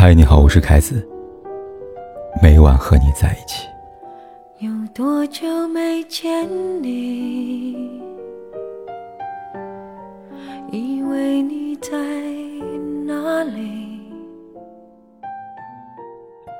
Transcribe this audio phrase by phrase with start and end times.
[0.00, 1.04] 嗨，你好，我是凯子。
[2.40, 3.66] 每晚和你在一起。
[4.60, 6.48] 有多久没见
[6.80, 7.72] 你？
[10.70, 11.90] 以为你在
[13.04, 14.00] 哪里？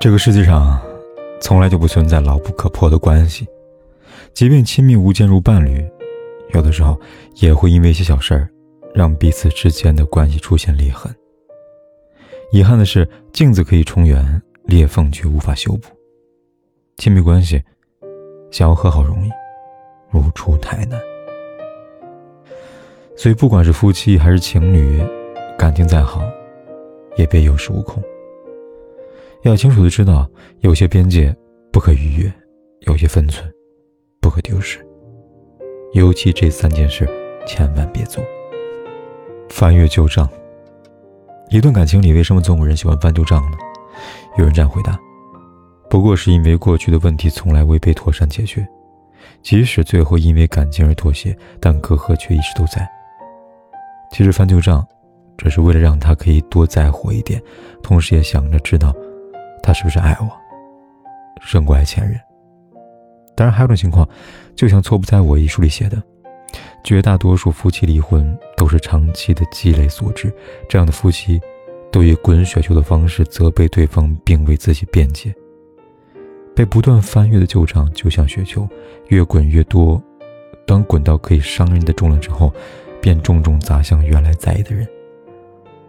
[0.01, 0.77] 这个世界上，
[1.39, 3.47] 从来就不存在牢不可破的关系。
[4.33, 5.89] 即便亲密无间如伴侣，
[6.53, 6.99] 有的时候
[7.35, 8.49] 也会因为一些小事儿，
[8.93, 11.09] 让彼此之间的关系出现裂痕。
[12.51, 15.89] 遗憾的是，镜子可以重圆，裂缝却无法修补。
[16.97, 17.61] 亲密关系
[18.49, 19.29] 想要和好容易，
[20.09, 20.99] 如初太难。
[23.15, 24.99] 所以，不管是夫妻还是情侣，
[25.57, 26.21] 感情再好，
[27.17, 28.01] 也别有恃无恐。
[29.43, 30.27] 要清楚的知道，
[30.61, 31.35] 有些边界
[31.71, 32.33] 不可逾越，
[32.87, 33.47] 有些分寸
[34.19, 34.83] 不可丢失。
[35.93, 37.07] 尤其这三件事，
[37.45, 38.23] 千万别做。
[39.49, 40.27] 翻阅旧账。
[41.49, 43.57] 一段感情里，为什么总有人喜欢翻旧账呢？
[44.37, 44.97] 有人这样回答：
[45.89, 48.67] 不过是因为过去的问题从来未被妥善解决，
[49.41, 52.87] 即使最后因为感情而妥协，但隔阂却一直都在。
[54.11, 54.87] 其实翻旧账，
[55.39, 57.41] 只是为了让他可以多在乎一点，
[57.81, 58.93] 同时也想着知道
[59.63, 60.29] 他是不是爱我，
[61.41, 62.15] 胜过爱前任。
[63.35, 64.07] 当然，还有种情况，
[64.55, 65.99] 就像《错不在我》一书里写的。
[66.83, 70.33] 绝大多数夫妻离婚都是长期的积累所致。
[70.67, 71.39] 这样的夫妻，
[71.91, 75.33] 都以滚雪球的方式责备对方，并为自己辩解。
[76.55, 78.67] 被不断翻越的旧账就像雪球，
[79.07, 80.01] 越滚越多。
[80.65, 82.53] 当滚到可以伤人的重量之后，
[83.01, 84.87] 便重重砸向原来在意的人，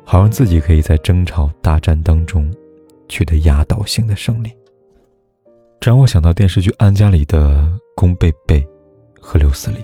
[0.05, 2.51] 好让自己可以在争吵大战当中
[3.09, 4.51] 取得压倒性的胜利。
[5.81, 8.67] 这让我想到电视剧《安家》里的宫贝贝
[9.21, 9.79] 和刘思礼。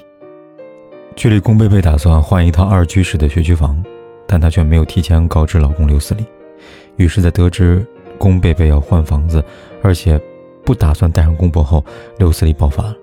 [1.16, 3.82] 距离，宫贝贝打算换一套二居室的学区房，
[4.28, 6.26] 但她却没有提前告知老公刘思礼。
[6.96, 7.84] 于是，在得知
[8.18, 9.42] 宫贝贝要换房子，
[9.82, 10.20] 而且
[10.62, 11.82] 不打算带上公婆后，
[12.18, 12.94] 刘思礼爆发了。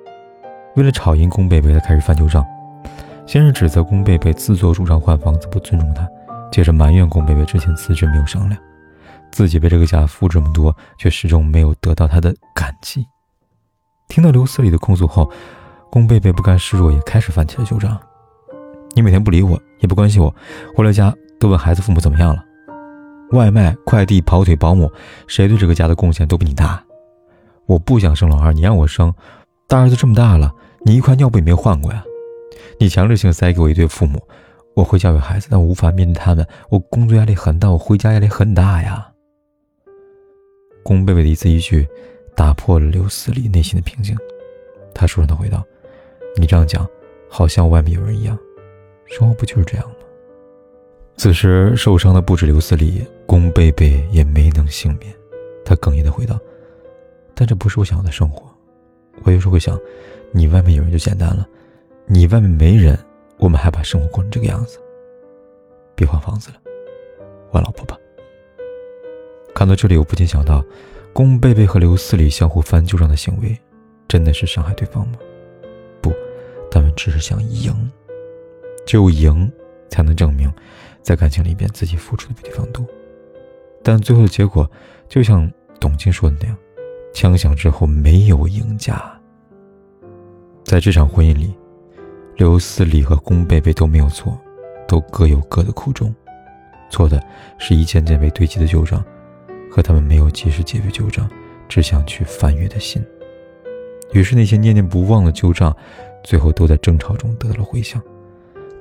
[0.76, 2.46] 为了吵赢宫贝贝，他开始翻旧账，
[3.26, 6.08] 先是指责宫贝贝自作主张换房子不尊重他，
[6.52, 8.62] 接着埋怨宫贝贝之前辞职没有商量，
[9.32, 13.08] 自己为这个家付这么多，却始终没有得到他的感激。
[14.08, 15.32] 听到刘思礼的控诉后，
[15.94, 18.02] 宫贝贝不甘示弱，也开始翻起了旧账。
[18.96, 20.36] 你每天不理我，也不关心我，
[20.76, 22.44] 回了家都问孩子父母怎么样了。
[23.30, 24.92] 外卖、快递、跑腿、保姆，
[25.28, 26.84] 谁对这个家的贡献都比你大。
[27.68, 29.14] 我不想生老二，你让我生，
[29.68, 30.52] 大儿子这么大了，
[30.84, 32.04] 你一块尿布也没换过呀。
[32.80, 34.20] 你强制性塞给我一对父母，
[34.76, 36.44] 我会教育孩子，但我无法面对他们。
[36.72, 39.12] 我工作压力很大，我回家压力很大呀。
[40.84, 41.88] 宫贝贝的一字一句，
[42.36, 44.18] 打破了刘思礼内心的平静。
[44.96, 45.64] 他舒畅的回道。
[46.36, 46.88] 你这样讲，
[47.30, 48.38] 好像外面有人一样。
[49.06, 49.96] 生活不就是这样吗？
[51.16, 55.14] 此时受伤的不止刘思礼，宫贝贝也没能幸免。
[55.64, 56.40] 他哽咽的回道
[57.36, 58.52] ：“但这不是我想要的生活。
[59.24, 59.80] 我有时候会想，
[60.32, 61.48] 你外面有人就简单了，
[62.08, 62.98] 你外面没人，
[63.38, 64.80] 我们还把生活过成这个样子。
[65.94, 66.56] 别换房子了，
[67.52, 67.96] 换老婆吧。”
[69.54, 70.66] 看到这里，我不禁想到，
[71.14, 73.56] 宫贝贝和刘思礼相互翻旧账的行为，
[74.08, 75.20] 真的是伤害对方吗？
[76.74, 77.72] 他们只是想赢，
[78.84, 79.52] 只有赢
[79.92, 80.52] 才能证明，
[81.04, 82.84] 在感情里边自己付出的比对方多。
[83.84, 84.68] 但最后的结果，
[85.08, 85.48] 就像
[85.80, 86.58] 董卿说的那样，
[87.14, 89.00] 枪响之后没有赢家。
[90.64, 91.54] 在这场婚姻里，
[92.38, 94.36] 刘思礼和宫贝贝都没有错，
[94.88, 96.12] 都各有各的苦衷。
[96.90, 97.22] 错的
[97.60, 99.06] 是一件件被堆积的旧账，
[99.70, 101.30] 和他们没有及时解决旧账，
[101.70, 103.06] 只想去翻阅的心。
[104.12, 105.72] 于是那些念念不忘的旧账。
[106.24, 108.02] 最后都在争吵中得到了回响，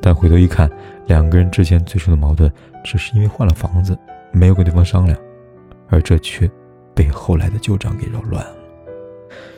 [0.01, 0.71] 但回头一看，
[1.07, 2.51] 两个人之间最初的矛盾
[2.85, 3.99] 只是因为换了房子，
[4.33, 5.19] 没有跟对方商量，
[5.89, 6.51] 而这却
[6.95, 8.57] 被后来的旧账给扰乱了。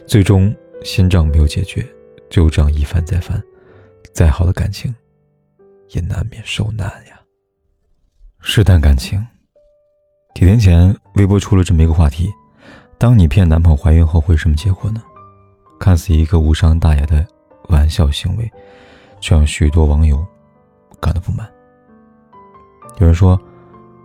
[0.06, 1.86] 最终新账没有解决，
[2.30, 3.42] 旧账一翻再翻，
[4.12, 4.94] 再好的感情
[5.90, 7.20] 也难免受难呀。
[8.40, 9.24] 试探感情，
[10.34, 12.30] 几天前微博出了这么一个话题：
[12.98, 15.02] 当你骗男朋友怀孕后会什么结果呢？
[15.78, 17.26] 看似一个无伤大雅的。
[17.68, 18.50] 玩笑行为，
[19.20, 20.24] 却让许多网友
[21.00, 21.48] 感到不满。
[22.98, 23.40] 有人说：“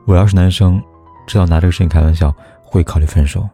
[0.08, 0.82] 我要是男生，
[1.28, 2.34] 知道拿这个事情开玩笑，
[2.64, 3.48] 会考虑分手。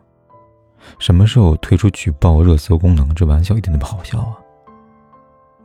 [1.00, 3.14] 什么时候推出举报热搜功能？
[3.16, 4.38] 这玩笑一点都不好笑啊！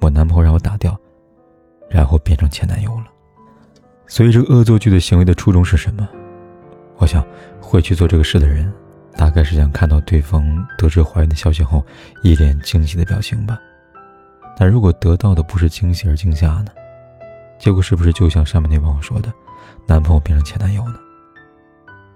[0.00, 0.98] 我男朋友让我打掉，
[1.88, 3.06] 然后变成前男友了。
[4.06, 6.08] 所以，这个恶作剧的行为的初衷是什么？
[6.96, 7.24] 我想，
[7.60, 8.72] 会去做这个事的人，
[9.16, 10.42] 大概是想看到对方
[10.76, 11.84] 得知怀孕的消息后，
[12.22, 13.56] 一脸惊喜的表情吧。”
[14.60, 16.66] 但如果得到的不是惊喜而惊吓呢？
[17.58, 19.32] 结果是不是就像上面那网友说的，
[19.86, 20.96] 男朋友变成前男友呢？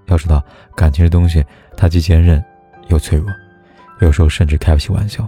[0.09, 0.45] 要知道，
[0.77, 1.43] 感情这东西，
[1.75, 2.45] 它既坚韧
[2.89, 3.31] 又脆弱，
[4.01, 5.27] 有时候甚至开不起玩笑。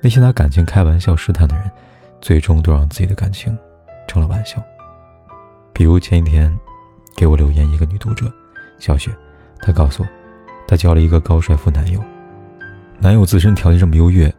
[0.00, 1.68] 那些拿感情开玩笑试探的人，
[2.20, 3.58] 最终都让自己的感情
[4.06, 4.62] 成了玩笑。
[5.72, 6.56] 比如前几天
[7.16, 8.32] 给我留言一个女读者
[8.78, 9.10] 小雪，
[9.58, 10.08] 她告诉我，
[10.68, 12.00] 她交了一个高帅富男友，
[13.00, 14.32] 男友自身条件这么优越，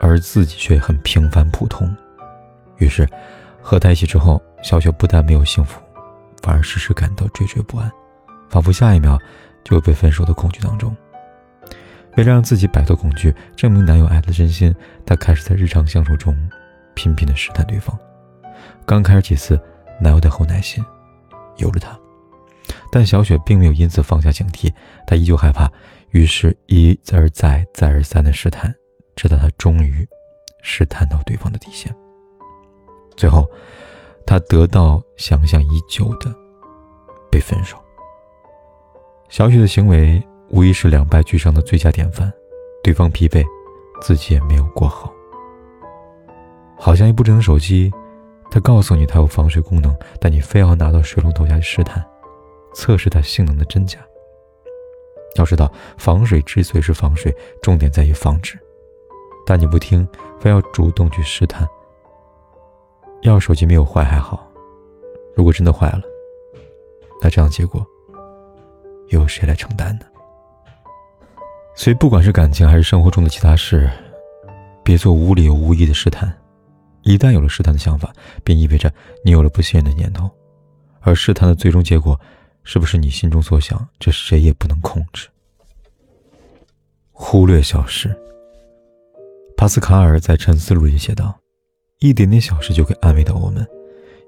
[0.00, 1.94] 而自己却很平凡普通。
[2.78, 3.06] 于是
[3.60, 5.80] 和他一起之后，小雪不但没有幸福，
[6.42, 7.90] 反而时时感到惴惴不安，
[8.48, 9.18] 仿佛下一秒
[9.62, 10.96] 就会被分手的恐惧当中。
[12.16, 14.74] 为了让自己摆脱恐惧，证明男友爱的真心，
[15.06, 16.34] 她开始在日常相处中
[16.94, 17.96] 频频的试探对方。
[18.84, 19.60] 刚开始几次，
[20.00, 20.84] 男友的后耐心
[21.58, 21.96] 有了她，
[22.90, 24.72] 但小雪并没有因此放下警惕，
[25.06, 25.70] 她依旧害怕，
[26.10, 28.74] 于是一而再、再而三的试探，
[29.16, 30.06] 直到他终于
[30.62, 31.94] 试探到对方的底线。
[33.16, 33.48] 最后，
[34.26, 36.34] 他得到想象已久的
[37.30, 37.76] 被分手。
[39.28, 40.22] 小雪的行为。
[40.52, 42.28] 无疑是两败俱伤的最佳典范，
[42.82, 43.46] 对方疲惫，
[44.02, 45.08] 自己也没有过好。
[46.76, 47.88] 好像一部智能手机，
[48.50, 52.04] 它告诉你它有防水功能，但你非要拿到水龙头下去试探，
[52.74, 54.00] 测试它性能的真假。
[55.36, 58.58] 要知道，防水之所以是防水，重点在于防止，
[59.46, 60.06] 但你不听，
[60.38, 61.68] 非要主动去试探。
[63.22, 64.48] 要手机没有坏还好，
[65.34, 66.02] 如果真的坏了，
[67.20, 67.86] 那这样结果，
[69.08, 70.06] 由谁来承担呢？
[71.74, 73.90] 所以，不管是感情还是生活中的其他事，
[74.82, 76.34] 别做无理无义的试探。
[77.02, 78.12] 一旦有了试探的想法，
[78.44, 78.92] 便意味着
[79.24, 80.30] 你有了不信任的念头。
[81.00, 82.18] 而试探的最终结果，
[82.62, 85.28] 是不是你心中所想，这谁也不能控制。
[87.12, 88.14] 忽略小事。
[89.60, 91.38] 帕斯卡尔在《沉思录》里写道
[92.00, 93.62] ：“一点点小事就可以安慰到我们，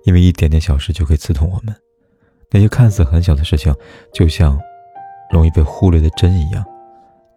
[0.04, 1.74] 因为一点点小事就可以刺痛我们。
[2.50, 3.74] 那些看似很小的事情，
[4.12, 4.60] 就像
[5.30, 6.62] 容易被忽略的针一样。”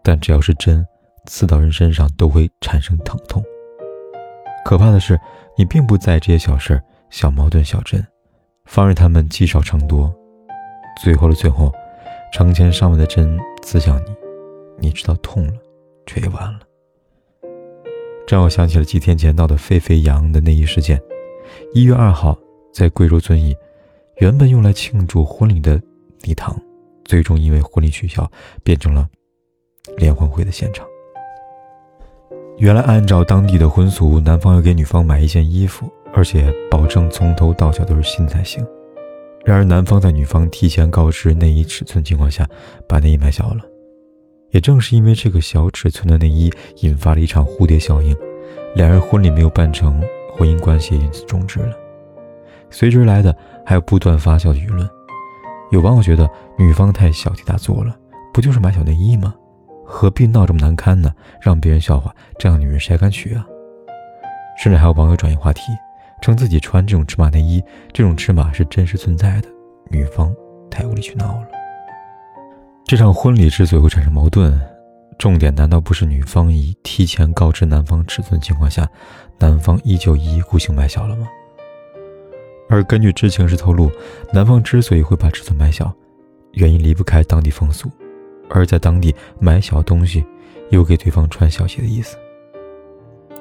[0.03, 0.85] 但只要是针
[1.25, 3.41] 刺到人身上，都会产生疼痛。
[4.65, 5.17] 可怕的是，
[5.57, 8.05] 你并不在意这些小事、小矛盾、小针，
[8.65, 10.13] 放任他们积少成多，
[11.01, 11.71] 最后的最后，
[12.33, 14.13] 成千上万的针刺向你，
[14.79, 15.53] 你知道痛了，
[16.05, 16.59] 却也完了。
[18.27, 21.01] 这让我想起了几天前闹得沸沸扬扬的内衣事件。
[21.73, 22.37] 一月二号，
[22.73, 23.55] 在贵州遵义，
[24.17, 25.81] 原本用来庆祝婚礼的
[26.21, 26.59] 礼堂，
[27.03, 28.29] 最终因为婚礼取消，
[28.63, 29.07] 变成了。
[29.97, 30.83] 联欢会的现场，
[32.57, 38.65] 原来按照当地的婚俗，男方要给女方买一件衣服，而且保证从头到脚都是新才行。
[39.45, 42.49] 然而，男方在女方提前告知内衣尺寸情况下，
[42.87, 43.61] 把内衣买小了。
[44.55, 48.15] 也正是因为这个小尺寸的内衣，引发了一场蝴蝶效应，
[48.73, 50.01] 两人婚礼没有办成，
[50.33, 51.75] 婚姻关系因此终止了。
[52.69, 53.35] 随之而来的
[53.65, 54.89] 还有不断发酵的舆论，
[55.71, 56.25] 有网友觉得
[56.57, 57.93] 女方太小题大做了，
[58.33, 59.35] 不就是买小内衣吗？
[59.85, 61.13] 何必闹这么难堪呢？
[61.41, 63.45] 让别人笑话，这样女人谁敢娶啊？
[64.57, 65.63] 甚至还有网友转移话题，
[66.21, 67.61] 称自己穿这种尺码内衣，
[67.91, 69.49] 这种尺码是真实存在的，
[69.89, 70.33] 女方
[70.71, 71.47] 太无理取闹了。
[72.87, 74.55] 这场婚礼之所以会产生矛盾，
[75.17, 78.87] 重点难道不是女方已提前告知男方尺寸情况下，
[79.39, 81.27] 男方依旧一意孤行买小了吗？
[82.69, 83.89] 而根据知情人士透露，
[84.31, 85.91] 男方之所以会把尺寸买小，
[86.51, 87.89] 原因离不开当地风俗。
[88.51, 90.23] 而在当地买小东西，
[90.69, 92.15] 有给对方穿小鞋的意思。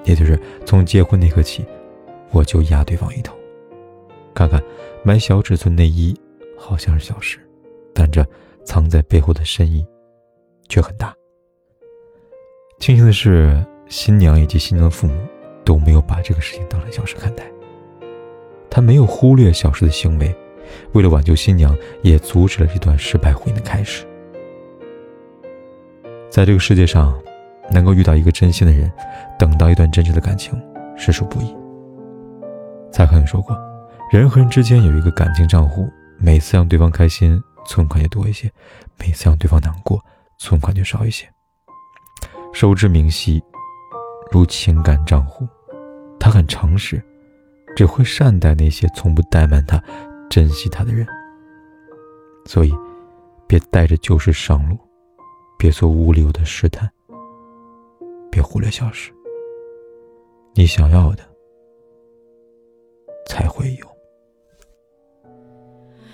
[0.05, 1.63] 也就是从结婚那刻起，
[2.31, 3.37] 我就压对方一头。
[4.33, 4.63] 看看
[5.03, 6.19] 买小尺寸内衣
[6.59, 7.39] 好像是小事，
[7.93, 8.27] 但这
[8.65, 9.87] 藏在背后的深意
[10.69, 11.15] 却很大。
[12.81, 15.15] 庆幸的是，新娘以及新娘的父母
[15.65, 17.45] 都没有把这个事情当成小事看待。
[18.69, 20.35] 他没有忽略小事的行为，
[20.93, 24.05] 为了挽救新娘，也阻止了这段失败婚姻的开始。
[26.29, 27.17] 在这个世界上，
[27.71, 28.91] 能够遇到一个真心的人，
[29.39, 30.61] 等到一段真挚的感情，
[30.97, 31.55] 实属不易。
[32.91, 33.57] 蔡康永说过，
[34.11, 38.49] 人和人之间有一个感情账户，每次让对方开心，存款就多一些；
[38.99, 40.03] 每次让对方难过，
[40.39, 41.29] 存款就少一些。
[42.53, 43.43] 收支明细，
[44.31, 45.47] 如情感账户，
[46.19, 47.03] 他很诚实，
[47.77, 49.83] 只会善待那些从不怠慢他、
[50.31, 51.07] 珍惜他的人。
[52.47, 52.75] 所以，
[53.47, 54.79] 别带着旧事上路。
[55.57, 56.91] 别做无理由的试探，
[58.31, 59.11] 别忽略小事。
[60.53, 61.25] 你想要的
[63.27, 63.94] 才会有。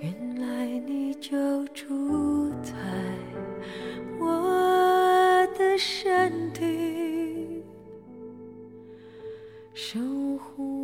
[0.00, 2.72] 原来你就住在
[4.20, 7.62] 我的身体，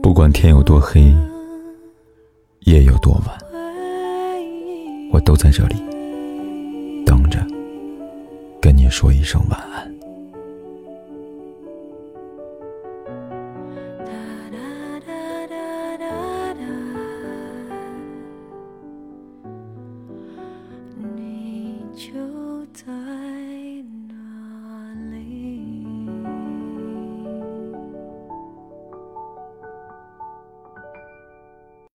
[0.03, 1.15] 不管天有多黑，
[2.63, 3.39] 夜有多晚，
[5.13, 5.77] 我都在这里
[7.07, 7.39] 等着，
[8.61, 9.95] 跟你说一声晚安。